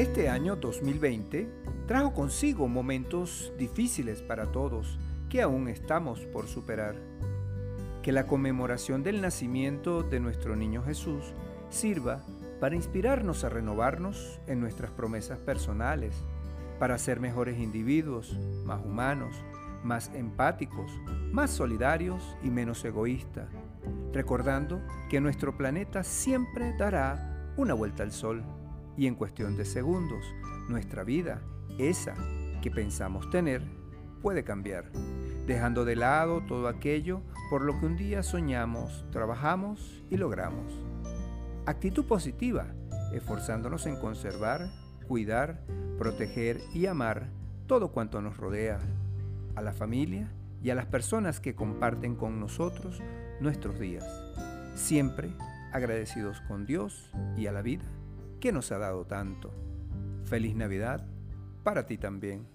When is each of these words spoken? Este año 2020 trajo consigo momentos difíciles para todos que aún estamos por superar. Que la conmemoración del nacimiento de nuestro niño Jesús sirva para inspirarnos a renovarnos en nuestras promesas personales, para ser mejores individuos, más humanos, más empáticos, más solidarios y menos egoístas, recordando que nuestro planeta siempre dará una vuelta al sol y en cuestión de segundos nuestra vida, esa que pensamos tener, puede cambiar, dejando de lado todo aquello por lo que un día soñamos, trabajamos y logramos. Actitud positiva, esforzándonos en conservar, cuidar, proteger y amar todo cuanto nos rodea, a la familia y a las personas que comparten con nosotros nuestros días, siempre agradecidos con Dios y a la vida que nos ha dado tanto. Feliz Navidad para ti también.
Este 0.00 0.30
año 0.30 0.56
2020 0.56 1.46
trajo 1.86 2.14
consigo 2.14 2.68
momentos 2.68 3.52
difíciles 3.58 4.22
para 4.22 4.50
todos 4.50 4.98
que 5.28 5.42
aún 5.42 5.68
estamos 5.68 6.20
por 6.20 6.46
superar. 6.46 6.94
Que 8.02 8.10
la 8.10 8.26
conmemoración 8.26 9.02
del 9.02 9.20
nacimiento 9.20 10.02
de 10.02 10.18
nuestro 10.18 10.56
niño 10.56 10.82
Jesús 10.82 11.34
sirva 11.68 12.22
para 12.60 12.76
inspirarnos 12.76 13.44
a 13.44 13.50
renovarnos 13.50 14.40
en 14.46 14.58
nuestras 14.58 14.90
promesas 14.90 15.38
personales, 15.38 16.14
para 16.78 16.96
ser 16.96 17.20
mejores 17.20 17.58
individuos, 17.58 18.34
más 18.64 18.82
humanos, 18.82 19.36
más 19.84 20.10
empáticos, 20.14 20.90
más 21.30 21.50
solidarios 21.50 22.22
y 22.42 22.48
menos 22.48 22.82
egoístas, 22.86 23.50
recordando 24.14 24.80
que 25.10 25.20
nuestro 25.20 25.58
planeta 25.58 26.04
siempre 26.04 26.74
dará 26.78 27.52
una 27.58 27.74
vuelta 27.74 28.02
al 28.02 28.12
sol 28.12 28.42
y 29.00 29.06
en 29.06 29.14
cuestión 29.14 29.56
de 29.56 29.64
segundos 29.64 30.34
nuestra 30.68 31.04
vida, 31.04 31.40
esa 31.78 32.14
que 32.60 32.70
pensamos 32.70 33.30
tener, 33.30 33.62
puede 34.20 34.44
cambiar, 34.44 34.92
dejando 35.46 35.86
de 35.86 35.96
lado 35.96 36.42
todo 36.42 36.68
aquello 36.68 37.22
por 37.48 37.62
lo 37.62 37.80
que 37.80 37.86
un 37.86 37.96
día 37.96 38.22
soñamos, 38.22 39.06
trabajamos 39.10 40.04
y 40.10 40.18
logramos. 40.18 40.74
Actitud 41.64 42.04
positiva, 42.04 42.74
esforzándonos 43.14 43.86
en 43.86 43.96
conservar, 43.96 44.68
cuidar, 45.08 45.62
proteger 45.96 46.60
y 46.74 46.84
amar 46.84 47.30
todo 47.66 47.92
cuanto 47.92 48.20
nos 48.20 48.36
rodea, 48.36 48.80
a 49.54 49.62
la 49.62 49.72
familia 49.72 50.30
y 50.62 50.68
a 50.68 50.74
las 50.74 50.84
personas 50.84 51.40
que 51.40 51.54
comparten 51.54 52.16
con 52.16 52.38
nosotros 52.38 53.00
nuestros 53.40 53.80
días, 53.80 54.04
siempre 54.74 55.32
agradecidos 55.72 56.42
con 56.42 56.66
Dios 56.66 57.10
y 57.38 57.46
a 57.46 57.52
la 57.52 57.62
vida 57.62 57.86
que 58.40 58.52
nos 58.52 58.72
ha 58.72 58.78
dado 58.78 59.04
tanto. 59.04 59.52
Feliz 60.24 60.56
Navidad 60.56 61.06
para 61.62 61.86
ti 61.86 61.98
también. 61.98 62.46